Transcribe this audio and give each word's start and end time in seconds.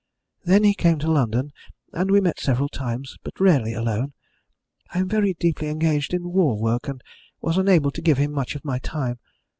Then 0.45 0.63
he 0.63 0.73
came 0.73 0.97
to 0.97 1.11
London, 1.11 1.51
and 1.93 2.09
we 2.09 2.21
met 2.21 2.39
several 2.39 2.69
times, 2.69 3.17
but 3.23 3.39
rarely 3.39 3.73
alone. 3.75 4.13
I 4.91 4.97
am 4.97 5.07
very 5.07 5.35
deeply 5.35 5.67
engaged 5.67 6.11
in 6.11 6.33
war 6.33 6.57
work, 6.59 6.87
and 6.87 7.03
was 7.39 7.59
unable 7.59 7.91
to 7.91 8.01
give 8.01 8.17
him 8.17 8.31
much 8.31 8.55
of 8.55 8.65
my 8.65 8.79
time. 8.79 9.19